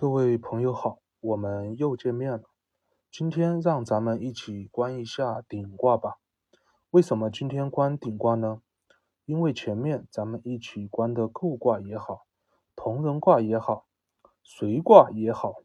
[0.00, 2.44] 各位朋友好，我们又见面了。
[3.10, 6.16] 今天让咱们一起观一下顶卦吧。
[6.88, 8.62] 为什么今天观顶卦呢？
[9.26, 12.24] 因为前面咱们一起观的构卦也好，
[12.74, 13.84] 同人卦也好，
[14.42, 15.56] 随卦也好，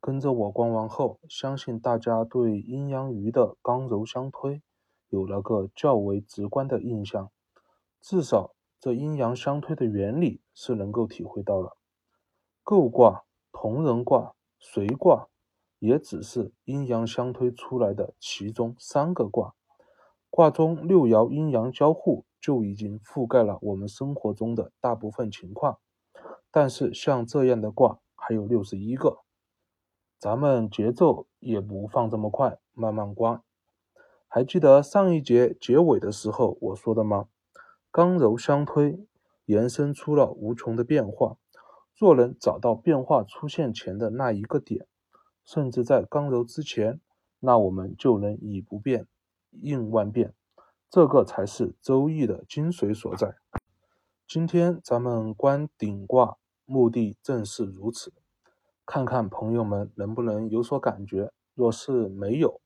[0.00, 4.62] 跟着我观完后，相信大家对阴阳鱼的刚柔相推
[5.08, 7.28] 有了个较为直观的印象。
[8.00, 11.76] 至少这阴阳相推的原理是能够体会到了。
[12.62, 13.24] 构卦。
[13.56, 15.28] 同人卦、随卦
[15.78, 19.54] 也只是阴阳相推出来的其中三个卦，
[20.28, 25.78] 卦中六爻阴阳交互就已经覆盖了我们生活中的大部分情况。
[26.50, 29.20] 但是像这样的卦还有六十一个，
[30.18, 33.40] 咱们节奏也不放这么快，慢慢观。
[34.28, 37.28] 还记得上一节结尾的时候我说的吗？
[37.92, 39.06] 刚柔相推，
[39.44, 41.36] 延伸出了无穷的变化。
[41.96, 44.86] 若能找到变化出现前的那一个点，
[45.44, 47.00] 甚至在刚柔之前，
[47.38, 49.06] 那我们就能以不变
[49.50, 50.34] 应万变，
[50.90, 53.36] 这个才是《周易》的精髓所在。
[54.26, 58.12] 今天咱们观顶卦，目的正是如此，
[58.84, 61.30] 看看朋友们能不能有所感觉。
[61.54, 62.60] 若是没有，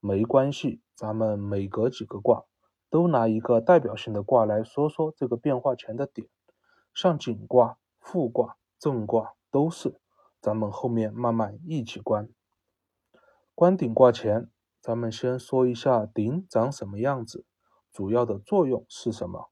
[0.00, 2.44] 没关系，咱们每隔几个卦，
[2.90, 6.28] 都拿一个代表性的卦来说说这个变化前的点，
[6.92, 8.58] 像景卦、复卦。
[8.78, 9.98] 正卦都是，
[10.40, 12.28] 咱们后面慢慢一起观。
[13.54, 14.50] 观顶卦前，
[14.82, 17.46] 咱们先说一下顶长什么样子，
[17.90, 19.50] 主要的作用是什么？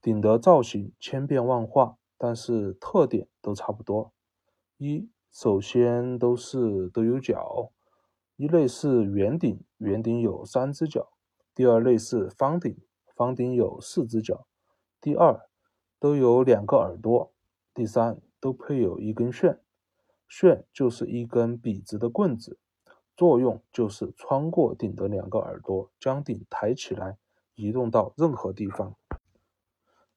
[0.00, 4.14] 顶的造型千变万化，但是特点都差不多。
[4.78, 7.70] 一，首先都是都有角，
[8.36, 11.12] 一类是圆顶，圆顶有三只脚；
[11.54, 12.74] 第二类是方顶，
[13.14, 14.46] 方顶有四只脚；
[14.98, 15.50] 第二
[15.98, 17.34] 都有两个耳朵；
[17.74, 18.22] 第三。
[18.40, 19.60] 都配有一根旋，
[20.28, 22.58] 旋就是一根笔直的棍子，
[23.16, 27.18] 作用就是穿过顶的两个耳朵，将顶抬起来，
[27.54, 28.96] 移动到任何地方。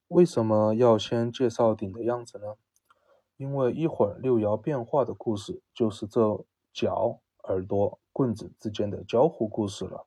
[0.08, 2.54] 为什么要先介绍顶的样子呢？
[3.36, 10.06] 因为一会儿六爻变化的故事就是这脚、耳朵、棍子之间的交互故事了。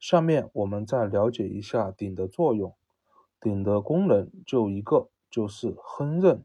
[0.00, 2.74] 下面我们再了解一下顶的作用。
[3.40, 6.44] 顶的功能就一个，就是亨刃。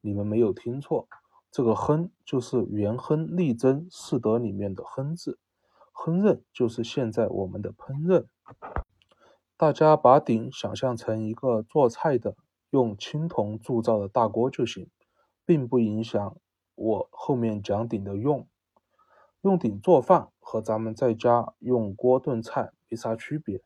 [0.00, 1.08] 你们没有听错，
[1.50, 5.38] 这个“亨”就是“元亨利贞四德”里面的“亨”字，
[5.92, 8.26] 亨饪就是现在我们的烹饪。
[9.56, 12.36] 大家把鼎想象成一个做菜的
[12.70, 14.90] 用青铜铸造的大锅就行，
[15.44, 16.36] 并不影响
[16.74, 18.46] 我后面讲鼎的用。
[19.40, 23.62] 用鼎做饭和咱们在家用锅炖菜没啥区别，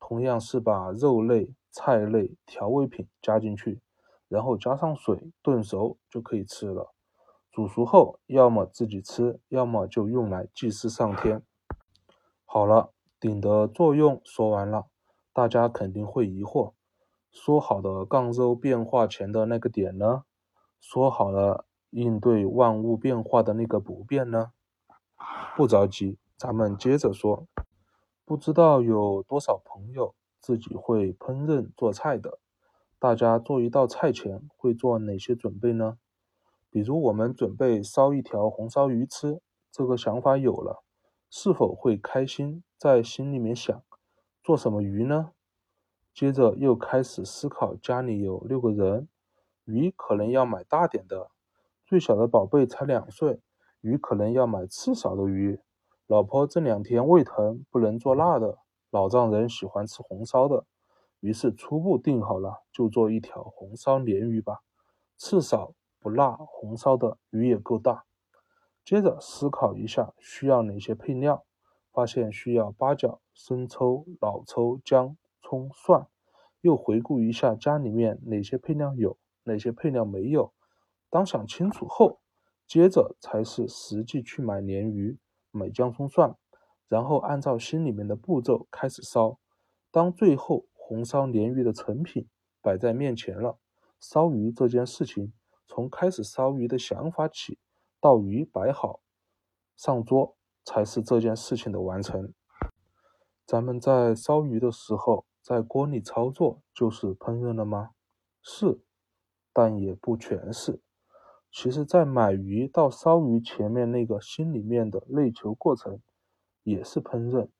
[0.00, 3.80] 同样是把肉类、菜类、调味品加进去。
[4.28, 6.94] 然后加上水炖熟就可以吃了。
[7.50, 11.42] 煮熟后，要么自己吃，要么就用来祭祀上天。
[12.44, 14.86] 好了，鼎的作用说完了，
[15.32, 16.74] 大家肯定会疑惑：
[17.32, 20.22] 说好的杠周变化前的那个点呢？
[20.80, 24.52] 说好了应对万物变化的那个不变呢？
[25.56, 27.48] 不着急，咱们接着说。
[28.24, 32.38] 不知道有多少朋友自己会烹饪做菜的？
[33.00, 35.98] 大家做一道菜前会做哪些准备呢？
[36.68, 40.82] 比如我们准备烧一条红烧鱼吃，这个想法有了，
[41.30, 42.64] 是否会开心？
[42.76, 43.82] 在心里面想
[44.42, 45.30] 做什么鱼呢？
[46.12, 49.08] 接着又开始思考，家里有六个人，
[49.64, 51.30] 鱼可能要买大点的，
[51.86, 53.40] 最小的宝贝才两岁，
[53.80, 55.60] 鱼可能要买刺少的鱼。
[56.08, 58.58] 老婆这两天胃疼，不能做辣的，
[58.90, 60.64] 老丈人喜欢吃红烧的。
[61.20, 64.60] 于是初步定好了，就做一条红烧鲢鱼吧，
[65.16, 68.04] 刺少不辣，红烧的鱼也够大。
[68.84, 71.44] 接着思考一下需要哪些配料，
[71.92, 76.06] 发现需要八角、生抽、老抽、姜、葱、蒜。
[76.60, 80.52] 又回顾一下家里面哪些配料有，哪些配料没有。
[81.10, 82.20] 当想清楚后，
[82.66, 85.18] 接着才是实际去买鲢鱼、
[85.50, 86.36] 买姜葱蒜，
[86.86, 89.40] 然后按照心里面的步骤开始烧。
[89.90, 90.66] 当最后。
[90.88, 92.26] 红烧鲢鱼的成品
[92.62, 93.58] 摆在面前了，
[94.00, 95.34] 烧鱼这件事情，
[95.66, 97.58] 从开始烧鱼的想法起，
[98.00, 99.02] 到鱼摆好
[99.76, 102.32] 上桌，才是这件事情的完成。
[103.44, 107.90] 咱们在烧鱼的时候，在锅里操作就是烹饪了吗？
[108.40, 108.80] 是，
[109.52, 110.80] 但也不全是。
[111.52, 116.00] 其实，在买鱼到烧鱼前面那个心里面的内求过程，
[116.62, 117.50] 也是烹饪，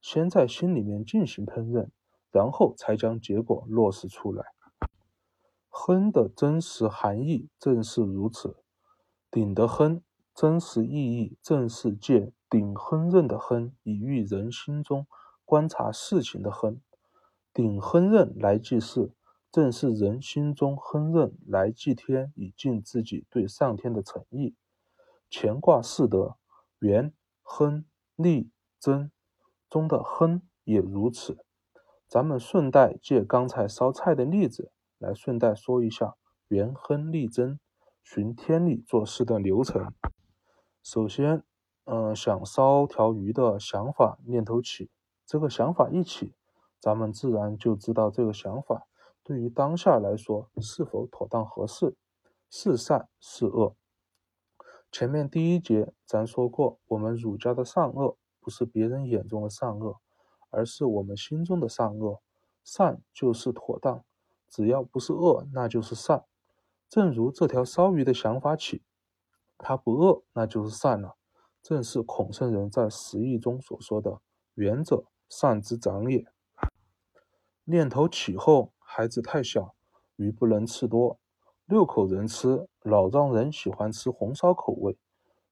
[0.00, 1.88] 先在心里面进行烹饪。
[2.30, 4.44] 然后才将结果落实出来。
[5.68, 8.56] 亨的真实含义正是如此。
[9.30, 10.02] 鼎的亨，
[10.34, 15.06] 真实意义正是借鼎亨刃的亨，以喻人心中
[15.44, 16.80] 观察事情的亨。
[17.52, 19.12] 鼎亨刃来祭事，
[19.50, 24.56] 正是人心中亨刃来祭天，以尽自己对上天的诚意。
[25.30, 26.36] 乾卦四德，
[26.78, 27.84] 元、亨、
[28.16, 29.10] 利、贞
[29.68, 31.44] 中的亨也如此。
[32.08, 36.16] 咱们顺带借刚才烧菜的例子，来顺带说一下
[36.48, 37.60] 元亨利贞。
[38.02, 39.92] 循天理做事的流程。
[40.82, 41.44] 首先，
[41.84, 44.88] 嗯，想烧条鱼的想法念头起，
[45.26, 46.32] 这个想法一起，
[46.80, 48.86] 咱们自然就知道这个想法
[49.22, 51.96] 对于当下来说是否妥当合适，
[52.48, 53.76] 是善是恶。
[54.90, 60.00] 前面第一节咱说过，我们儒家的善恶不是别人眼中的善恶，
[60.50, 62.20] 而是我们心中的善恶。
[62.64, 64.04] 善就是妥当，
[64.48, 66.24] 只要不是恶，那就是善。
[66.88, 68.82] 正如这条烧鱼的想法起，
[69.56, 71.16] 它不饿，那就是善了。
[71.62, 74.20] 正是孔圣人在十义中所说的
[74.54, 76.26] “远者善之长也”。
[77.64, 79.74] 念头起后，孩子太小，
[80.16, 81.18] 鱼不能吃多，
[81.66, 84.98] 六口人吃，老丈人喜欢吃红烧口味，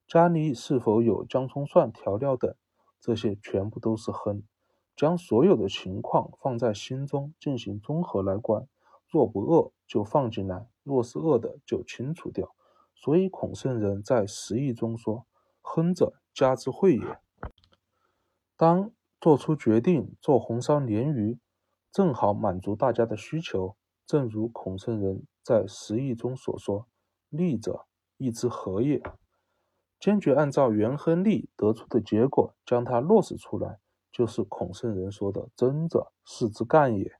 [0.07, 2.55] 家里是否有姜葱蒜调料等，
[2.99, 4.43] 这些全部都是亨。
[4.97, 8.67] 将所有的情况放在心中进行综合来观。
[9.07, 12.53] 若不恶，就放进来；若是恶的，就清除掉。
[12.93, 15.27] 所以孔圣人在十义中说
[15.61, 17.19] ：“亨者，家之惠也。”
[18.57, 18.91] 当
[19.21, 21.39] 做出决定做红烧鲢鱼，
[21.91, 23.77] 正好满足大家的需求。
[24.05, 26.87] 正如孔圣人在十义中所说
[27.29, 27.85] ：“利者，
[28.17, 29.01] 义之和也。”
[29.99, 33.79] 坚决按照元亨利得出的结果，将它落实出来，
[34.17, 37.19] 就是孔圣人说的“真者，事之干也。”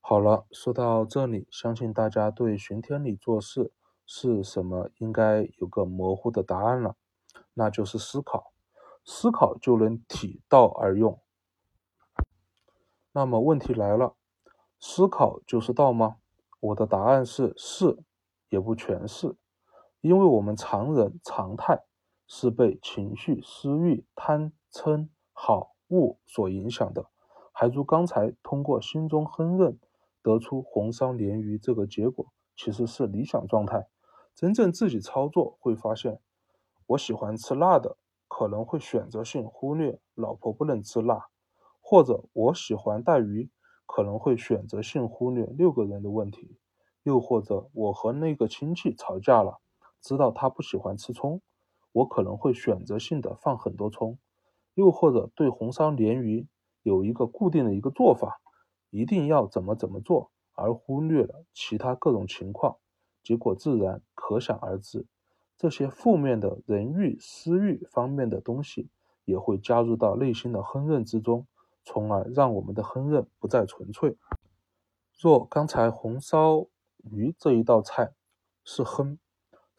[0.00, 3.72] 好了，说到这里，相信大家对循天理做事
[4.04, 6.96] 是什么应该有个模糊的答案了，
[7.54, 8.52] 那就是思考，
[9.02, 11.18] 思考就能体道而用。
[13.12, 14.14] 那么问题来了，
[14.78, 16.16] 思考就是道吗？
[16.60, 17.96] 我的答案是是，
[18.50, 19.36] 也不全是，
[20.02, 21.82] 因为我们常人常态
[22.26, 27.06] 是被情绪、私欲、贪嗔好恶所影响的，
[27.52, 29.78] 还如刚才通过心中哼认。
[30.24, 33.88] 得出红烧鲢鱼这个结果其实是理想状态，
[34.36, 36.20] 真正自己操作会发现，
[36.86, 37.96] 我喜欢吃辣的，
[38.28, 41.26] 可能会选择性忽略老婆不能吃辣，
[41.80, 43.50] 或者我喜欢带鱼，
[43.84, 46.56] 可能会选择性忽略六个人的问题，
[47.02, 49.58] 又或者我和那个亲戚吵架了，
[50.00, 51.42] 知道他不喜欢吃葱，
[51.90, 54.16] 我可能会选择性的放很多葱，
[54.74, 56.46] 又或者对红烧鲢鱼
[56.82, 58.40] 有一个固定的一个做法。
[58.94, 62.76] 一定要怎么怎么做，而忽略了其他各种情况，
[63.22, 65.06] 结果自然可想而知。
[65.56, 68.90] 这些负面的人欲、私欲方面的东西，
[69.24, 71.46] 也会加入到内心的亨饪之中，
[71.86, 74.18] 从而让我们的亨饪不再纯粹。
[75.18, 76.66] 若刚才红烧
[76.98, 78.12] 鱼这一道菜
[78.62, 79.18] 是亨，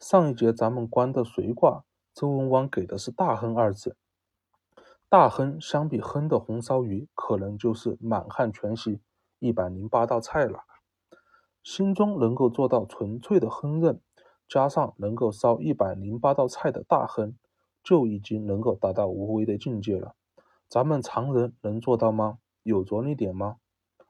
[0.00, 3.96] 上一节咱们观的随卦，周文王给的是大亨二字。
[5.08, 9.00] 大亨相比亨的红烧鱼，可能就是满汉全席
[9.38, 10.64] 一百零八道菜了。
[11.62, 13.98] 心中能够做到纯粹的亨饪，
[14.48, 17.34] 加上能够烧一百零八道菜的大亨，
[17.82, 20.14] 就已经能够达到无为的境界了。
[20.68, 22.38] 咱们常人能做到吗？
[22.62, 23.56] 有着力点吗？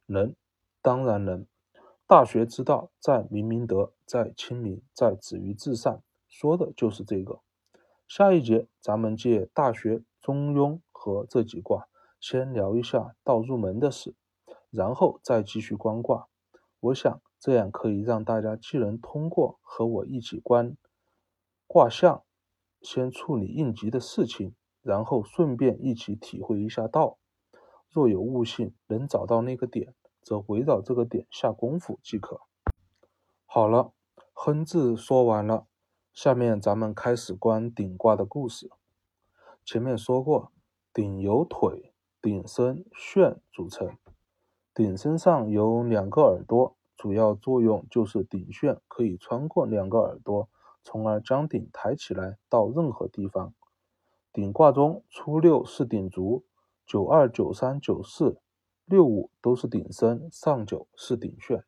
[0.07, 0.35] 能，
[0.81, 1.47] 当然能。
[2.07, 7.41] 大学之道，在明明德，在亲民，在止于至善，说的就是这个。
[8.07, 10.73] 下一节咱们借《大学》《中庸》。
[11.05, 11.87] 和这几卦
[12.19, 14.15] 先聊一下道入门的事，
[14.71, 16.29] 然后再继续观卦。
[16.81, 20.79] 我想这样可以让大家既能通过和我一起观
[21.67, 22.25] 卦象，
[22.81, 27.19] 先处理应急的事情，然后顺便一起体会一下道。
[27.91, 32.41] 若有悟性，能找到那个点，则围绕这个点下功夫即可。
[33.45, 33.93] 好了，
[34.33, 35.67] 亨字说完了，
[36.15, 38.71] 下面咱们开始观顶卦的故事。
[39.65, 40.51] 前面说过。
[40.93, 41.93] 鼎由腿、
[42.23, 43.99] 鼎身、旋组成。
[44.73, 50.49] 鼎身上有两个耳朵，主要作用就是鼎旋可以穿过两个耳朵，
[50.85, 53.53] 从而将鼎抬起来到任何地方。
[54.33, 56.45] 鼎卦中初六是鼎足，
[56.87, 58.39] 九二、九三、九四、
[58.85, 61.65] 六五都是鼎身，上九是鼎旋。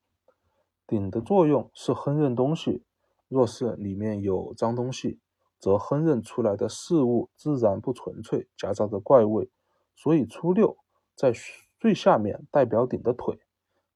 [0.86, 2.84] 鼎的作用是烹饪东西，
[3.26, 5.18] 若是里面有脏东西。
[5.66, 9.50] 则烹饪出来的事物自然不纯粹，夹杂着怪味。
[9.96, 10.78] 所以初六
[11.16, 11.32] 在
[11.80, 13.40] 最下面代表鼎的腿，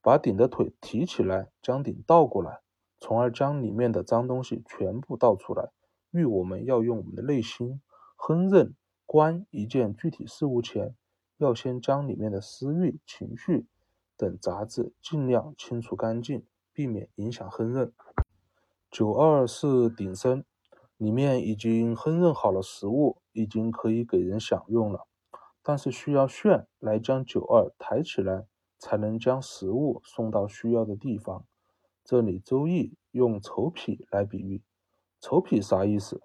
[0.02, 2.62] 把鼎的腿提起来，将鼎倒过来，
[2.98, 5.70] 从而将里面的脏东西全部倒出来。
[6.10, 7.80] 欲我们要用我们的内心
[8.18, 8.72] 烹饪
[9.06, 10.96] 观一件具体事物前，
[11.36, 13.68] 要先将里面的私欲、情绪
[14.16, 17.92] 等杂质尽量清除干净，避免影响烹饪。
[18.90, 20.44] 九二是鼎身，
[21.00, 25.06] 里面已经烹饪好了食物，已经可以给人享用了，
[25.62, 28.46] 但是需要旋来将九二抬起来，
[28.78, 31.46] 才能将食物送到需要的地方。
[32.04, 34.62] 这里周易用丑匹来比喻，
[35.20, 36.20] 丑匹啥意思？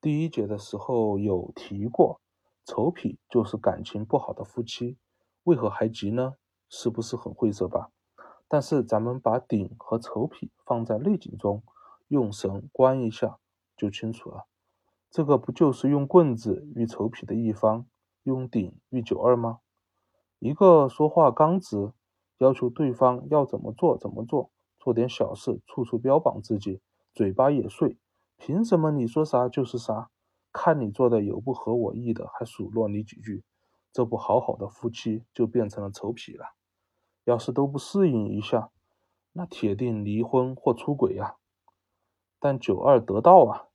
[0.00, 2.20] 第一节的时候有提过，
[2.64, 4.96] 丑匹就是感情不好的夫妻，
[5.42, 6.34] 为何还急呢？
[6.68, 7.90] 是不是很晦涩吧？
[8.46, 11.64] 但是咱们把鼎和丑匹放在内景中，
[12.06, 13.40] 用神观一下
[13.76, 14.46] 就清楚了。
[15.10, 17.86] 这个不就是用棍子遇丑痞的一方，
[18.22, 19.60] 用鼎遇九二吗？
[20.38, 21.92] 一个说话刚直，
[22.38, 26.80] 要求对方要怎么做怎么做，做点小事处处标榜自己，
[27.14, 27.98] 嘴巴也碎。
[28.36, 30.10] 凭什么你说啥就是啥？
[30.52, 33.44] 看你做的有不合我意的，还数落你几句，
[33.92, 36.54] 这不好好的夫妻就变成了丑痞了。
[37.24, 38.70] 要是都不适应一下，
[39.32, 41.36] 那铁定离婚或出轨呀。
[42.38, 43.65] 但九二得道啊，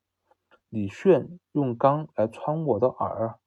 [0.73, 3.37] 你炫用钢来穿我的耳，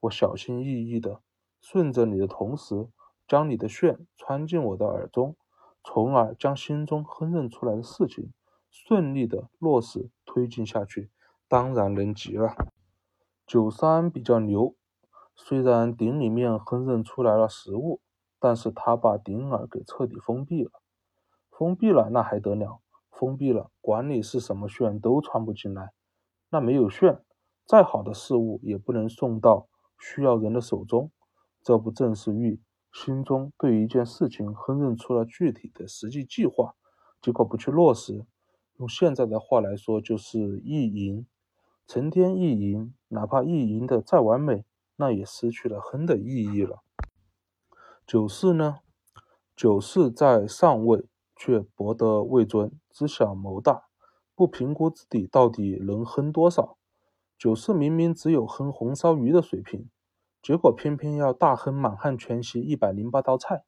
[0.00, 1.20] 我小心翼翼的
[1.60, 2.88] 顺着你的同时，
[3.28, 5.36] 将你的炫穿进我的耳中，
[5.84, 8.32] 从而将心中哼认出来的事情。
[8.70, 11.10] 顺利的落实推进下去，
[11.46, 12.54] 当然能急了。
[13.46, 14.74] 九三比较牛，
[15.34, 18.00] 虽然鼎里面烹饪出来了食物，
[18.38, 20.70] 但是他把鼎耳给彻底封闭了。
[21.50, 22.80] 封闭了那还得了？
[23.10, 25.92] 封闭了，管你是什么旋都穿不进来。
[26.52, 27.24] 那没有炫，
[27.64, 29.68] 再好的事物也不能送到
[29.98, 31.10] 需要人的手中。
[31.62, 32.60] 这不正是欲
[32.92, 36.74] 心中对一件事情烹饪出了具体的实际计划，
[37.22, 38.26] 结果不去落实？
[38.76, 41.26] 用现在的话来说，就是意淫，
[41.86, 44.66] 成天意淫，哪怕意淫的再完美，
[44.96, 46.82] 那也失去了亨的意义了。
[48.06, 48.80] 九四呢？
[49.56, 53.84] 九四在上位，却博得位尊，知小谋大，
[54.34, 56.76] 不评估自己到底能哼多少。
[57.38, 59.88] 九四明明只有哼红烧鱼的水平，
[60.42, 63.64] 结果偏偏要大哼满汉全席一百零八道菜，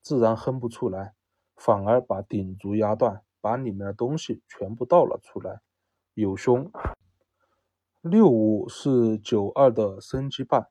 [0.00, 1.14] 自然哼不出来，
[1.56, 3.22] 反而把鼎足压断。
[3.38, 5.60] 把里面的东西全部倒了出来，
[6.14, 6.68] 有凶。
[8.00, 10.66] 六五是九二的升级版，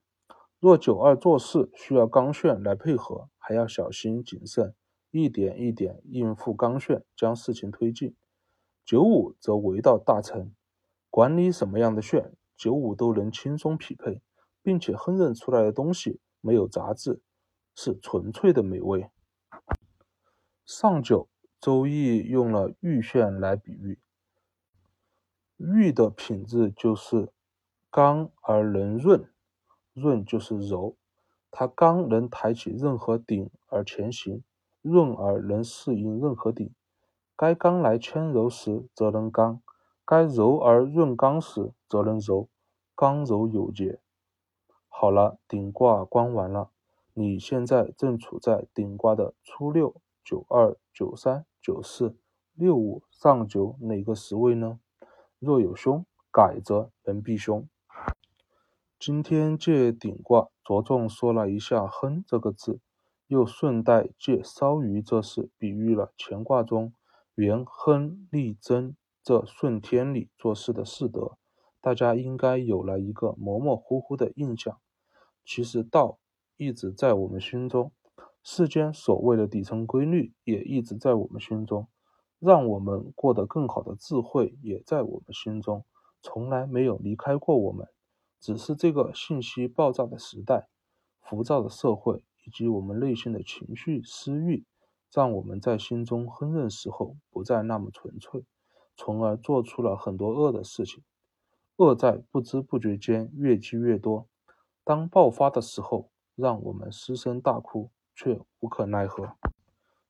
[0.60, 4.76] 若九二做事需要刚炫来配合，还要小心谨慎，
[5.12, 8.14] 一点一点应付刚炫，将事情推进。
[8.86, 10.54] 九五则为道大成，
[11.10, 14.22] 管理什么样的炫，九五都能轻松匹配，
[14.62, 17.22] 并且烹饪出来的东西没有杂质，
[17.74, 19.10] 是纯粹的美味。
[20.66, 21.28] 上九。
[21.62, 23.98] 周易用了玉线来比喻，
[25.58, 27.32] 玉的品质就是
[27.90, 29.28] 刚而能润，
[29.94, 30.96] 润就是柔，
[31.50, 34.44] 它刚能抬起任何鼎而前行，
[34.84, 36.72] 润而能适应任何鼎。
[37.38, 39.62] 该刚来牵柔时，则能刚；
[40.06, 42.50] 该柔而润刚时，则能柔。
[42.96, 44.00] 刚柔有节。
[44.88, 46.70] 好了，顶卦观完了，
[47.14, 51.46] 你现在正处在顶卦的初六、九二、九三。
[51.62, 52.16] 九四
[52.54, 54.80] 六五上九哪个十位呢？
[55.40, 57.68] 若有凶，改则能避凶。
[59.00, 62.80] 今天借顶卦着重说了一下“亨”这个字，
[63.26, 66.94] 又顺带借烧鱼这事比喻了乾卦中
[67.36, 71.38] 元亨利贞这顺天理做事的四德，
[71.82, 74.80] 大家应该有了一个模模糊糊的印象。
[75.44, 76.18] 其实道
[76.56, 77.92] 一直在我们心中。
[78.42, 81.88] 世间所谓的底层规律也一直在我们心中，
[82.40, 85.84] 让我们过得更好的智慧也在我们心中，
[86.22, 87.88] 从来没有离开过我们。
[88.40, 90.70] 只是这个信息爆炸的时代、
[91.20, 94.64] 浮躁的社会以及我们内心的情绪私欲，
[95.16, 98.44] 让我们在心中烹饪时候不再那么纯粹，
[98.98, 101.04] 从而做出了很多恶的事情。
[101.78, 104.28] 恶在不知不觉间越积越多，
[104.84, 107.92] 当爆发的时候，让我们失声大哭。
[108.18, 109.36] 却无可奈何，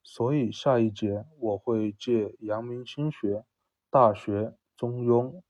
[0.00, 3.44] 所以下一节我会借阳明心学、
[3.90, 5.42] 大学、中庸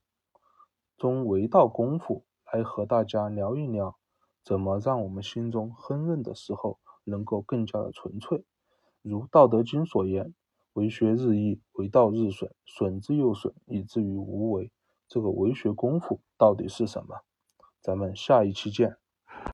[0.97, 3.99] 中为道功夫来和大家聊一聊，
[4.43, 8.43] 怎么让我们心中烹饪的时候能够更加的纯粹。
[9.07, 10.33] 如《道德经》所言
[10.73, 14.71] ：“为学日益，为道日损，损之又损，以至于无为。”
[15.07, 17.21] 这个为学功夫到底是什么？
[17.81, 18.97] 咱们下一期见。